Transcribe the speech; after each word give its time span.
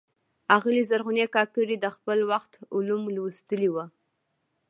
آغلي 0.55 0.81
زرغونې 0.89 1.25
کاکړي 1.35 1.75
د 1.79 1.85
خپل 1.95 2.19
وخت 2.31 2.53
علوم 2.75 3.03
لوستلي 3.15 3.69
ول. 3.71 3.89